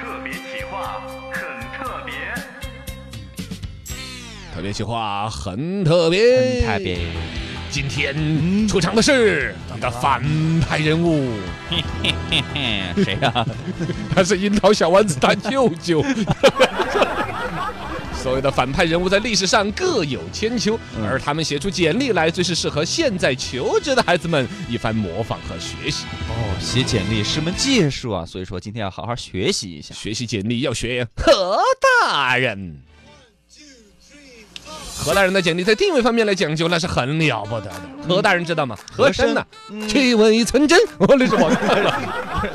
[0.00, 1.00] 特别企划
[1.32, 2.14] 很特别，
[4.54, 6.98] 特别企划很特别，特别。
[7.70, 10.22] 今天出场的是一个反
[10.60, 11.32] 派人物，
[13.02, 13.44] 谁呀、
[14.14, 16.00] 他是樱桃小丸子他舅舅。
[18.24, 26.06] 所有的反派人物在历史上各有千秋，嗯而他们写出简历来，最是适合现在求职的孩子们一番模仿和学习。
[26.30, 29.94] 哦，写简历是门技术啊，所以说今天要好好学习一下。
[29.94, 31.58] 学习简历要学何
[32.02, 32.78] 大人。
[35.04, 37.74] 何大人的简历在定位方面来讲究，那是很了不得的。
[38.08, 38.76] 何大人知道吗？
[38.90, 41.92] 和珅呐，嗯气味纯真，哦，那是王大人。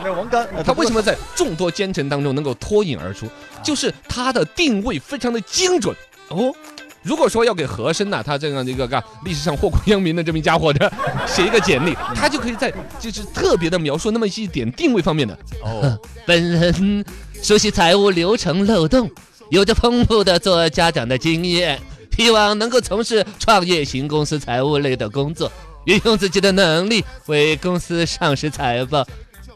[0.04, 3.28] 那 王刚，他为什么在众多奸臣当中能够脱颖而出？
[3.64, 5.96] 就是他的定位非常的精准
[6.30, 6.54] 哦。
[7.02, 10.92] 如果说要给和珅呐、他这样的一个嘎历史上祸国殃民的这么一家伙的
[11.26, 15.38] 写一个简历，他就可以在就是特别的描述那么一点定位方面的。
[15.64, 15.98] 哦，
[16.28, 17.06] 本人
[17.42, 19.10] 熟悉财务流程漏洞，
[19.50, 21.80] 有着丰富的做家长的经验，
[22.20, 25.50] 希望能够从事创业型公司财务类的工作，
[25.86, 29.08] 运用自己的能力为公司上市财报。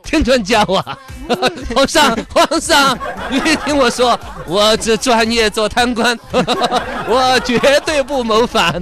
[0.01, 0.97] 添砖加瓦，
[1.75, 2.97] 皇上，皇上，
[3.29, 8.81] 你听我说，我只专业做贪官， 我绝对不谋反。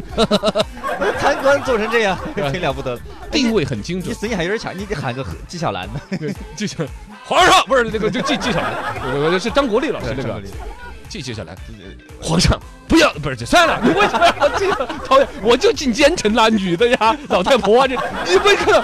[1.19, 2.17] 贪官做成这样，
[2.51, 3.01] 挺了不得的。
[3.31, 5.99] 定位很精准你，声音还有点强，你得喊个纪晓岚呢。
[6.55, 6.77] 纪晓，
[7.25, 8.73] 皇上不是那个就纪纪晓岚，
[9.15, 10.39] 我我是张国立老师那个。
[11.11, 11.53] 记记下来，
[12.21, 15.27] 皇上不要，不是这算了，你为什么要这个讨厌？
[15.43, 17.95] 我就进奸臣啦，女的呀，老太婆啊，这
[18.31, 18.81] 你不看，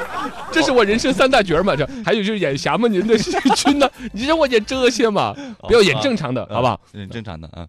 [0.52, 6.78] 这是我人生三大角嘛，这还有就是演侠嘛，您的戏 君呢，你让我演这些嘛，不要演正常的，好不好？
[6.92, 7.66] 嗯，正常的啊。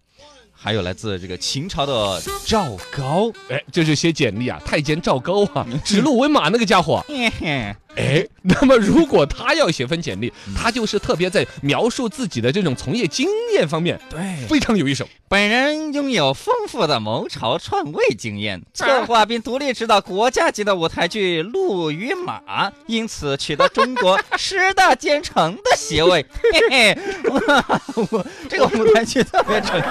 [0.61, 7.01] 还有来自这个秦朝的赵高，哎，这是写简历啊，太监赵高啊，指鹿为马那个家伙，
[7.95, 15.07] 哎，那么如果他要写份简历，他就是特别在描述自己的这种从业经验方面对，非常有一手。
[15.27, 26.25] 本人拥有丰富的谋朝篡位经验，策划并独立指导国家级的舞台剧《鹿与马》，因此取得中国十大奸臣的席位。
[26.51, 26.97] 嘿嘿，
[28.11, 29.89] 我这个舞台剧特别成功，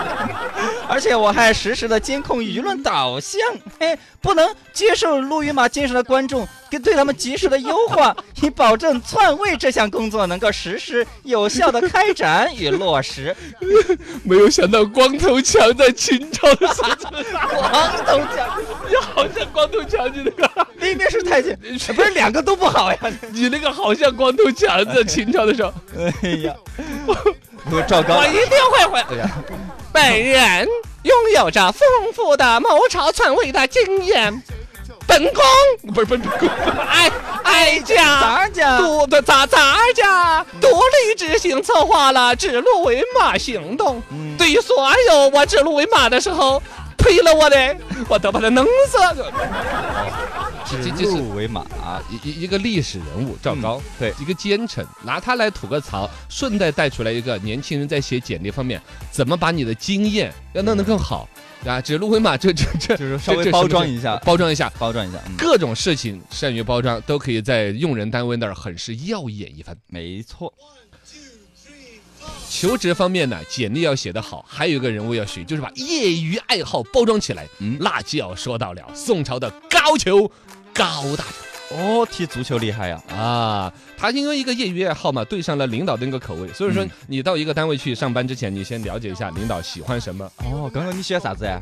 [0.88, 3.40] 而且我还实时的监控舆论导向，
[3.78, 13.36] 嘿，不能接受《路与马》精神的观众，跟对他们及时的优化， 以保证篡位这项工作能够实施有效的开展与落实。
[14.24, 16.90] 没有想到光头强在秦朝的时候，
[17.60, 18.58] 光头强。
[18.88, 21.58] 你好像光头强，你那个，明明是太监，
[21.94, 22.98] 不是两个都不好呀！
[23.30, 25.72] 你那个好像光头强在秦朝的时候。
[26.22, 26.54] 哎呀，
[27.70, 29.00] 我赵高我，一定会回。
[29.14, 29.30] 哎呀，
[29.92, 30.68] 本人
[31.02, 31.80] 拥有着丰
[32.14, 34.42] 富的谋朝篡位的经验，
[35.06, 35.42] 本宫
[35.94, 36.48] 不是不是本宫，
[36.88, 37.10] 哀
[37.44, 39.58] 哀家咱家独的咱咱
[39.94, 44.36] 家独立执行策划了指鹿为马行动，嗯。
[44.36, 46.62] 对于所有我指鹿为马的时候
[46.96, 47.76] 推了我的，
[48.08, 48.98] 我都把他弄死。
[50.76, 51.64] 指这是鹿为马，
[52.10, 58.80] 一一一个历史人物赵高，对一个奸臣，拿他来吐个槽，顺带带出来一个年轻人在写简历方面
[59.10, 61.28] 怎么把你的经验要弄得更好
[61.64, 64.70] 啊，指鹿为马，这这这就是稍微包装一下，包装一下。
[64.78, 69.76] 包装一下，嗯，各种事情善于包装，都可以在用人单位那儿很是耀眼一番。
[69.88, 70.52] 没错，
[72.48, 77.46] 求职方面呢，简历要写得好，还有一个人物要学，就是把业余爱好包装起来。
[77.58, 80.30] 嗯那就要说到了宋朝的高俅
[80.78, 81.34] 高大上。
[81.70, 90.24] 哦，踢足球厉害呀，啊，他因为一个业余爱好嘛，对上了领导的那个口味，所以说嗯你到一个单位去上班之前，你先了解一下领导喜欢什么。
[90.38, 91.60] 哦，刚刚你写啥子呀？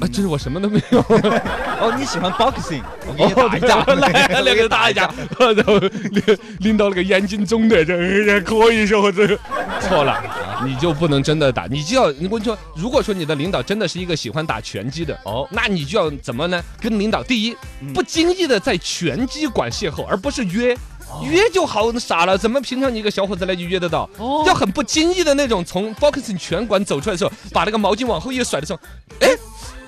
[0.00, 0.98] 啊，这是我什么都没有。
[1.78, 5.08] 哦，你喜欢 boxing，我给你打一架， 来两个打一架，
[5.38, 9.38] 然后拎拎到那个眼睛中的，这也可以说这个
[9.80, 10.20] 错了，
[10.64, 16.60] 你就不能真的打，你就要我跟你说，如果说你的领导真的是一个喜欢打拳击的，哦，那你就要怎么呢？
[16.80, 20.76] 跟领导第一嗯不经意的在拳击馆邂逅，而不是约。
[21.22, 24.10] 约就好傻了，怎么平常你一个小伙子来就约得到？
[24.18, 28.80] 哦要很不经意的那种，从 boxing 拳馆走出来的时候，把那个毛巾往后一甩的时候，
[29.20, 29.28] 哎，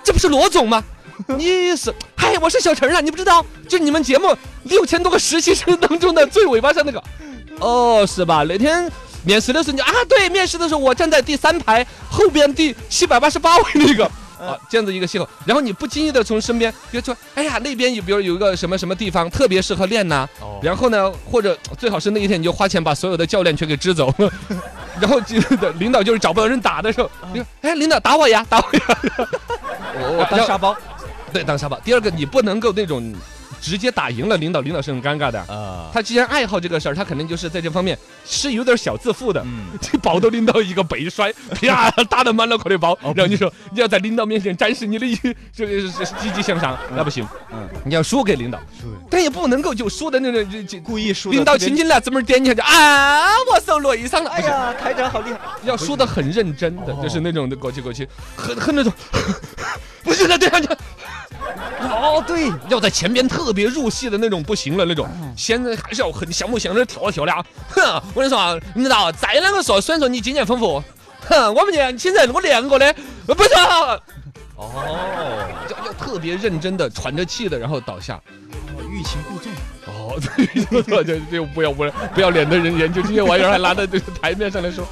[0.09, 0.83] 这不是罗总吗？
[1.37, 7.03] 你是，嗨，我是小陈啊，你不知道，就是你们节目六千多个实习生当中的最尾巴上那个，
[7.61, 8.43] 哦，是吧？
[8.49, 8.91] 那天
[9.23, 14.11] 面试的时候你啊，对，面试的时候我站在第三排后边第七百八十八位那个。
[14.39, 20.61] 啊，这样子一个系统，然后你不经意的从身边，比如说，哎呀，那边有，比如有一个什么什么地方特别适合练呐、哦。
[20.63, 24.15] 然后呢，或者最好是那一天你就花钱把所有的教练全给支走，
[25.01, 25.37] 然后就
[25.81, 29.29] 领导就是找不到人打的时候，你说，哎，领导打我呀，打我呀，
[30.01, 30.77] 我我当沙包，
[31.33, 31.79] 对，当沙包。
[31.85, 33.15] 第二个，你不能够那种
[33.61, 35.39] 直接打赢了领导，领导是很尴尬的。
[35.41, 39.41] 啊，他既然爱好这个事儿，他肯定就是在这方面是有点小自负的。
[39.45, 45.17] 嗯， 你抱到领导一个背摔， 啪打得满脑壳的包，然后你说你要在领导面前展示你的一
[45.55, 45.89] 这个
[46.21, 47.69] 积极向上，那不行，嗯。
[47.85, 48.59] 你要输给领导，
[49.11, 57.01] 但也不能够就输的那种就就故意输领导亲亲来，这么点你下就啊，我受累伤了，哎呀，台长好厉害，要输的很认真的，哦。
[57.03, 58.07] 就是那种的过去过去，
[58.37, 58.93] 很很那种，
[60.03, 60.69] 不行的这样就。
[61.81, 67.45] 哦，对，要在前边特别入戏的那种不行了那种，现在还是要很像不像样的跳一跳的啊！
[67.71, 70.83] 哼，我跟你说啊，你知道再啷个说，虽然说你经验丰富，
[71.29, 72.87] 哼，我们年轻人我练过的，
[73.27, 73.99] 呃不是啊，
[74.57, 78.21] 哦，要要特别认真的喘着气的，然后倒下。
[78.91, 79.53] 欲擒故纵，
[79.87, 84.87] 哦，对， 就就不要不要不要脸的人研究这些玩意儿，还拿到这个台面上来说。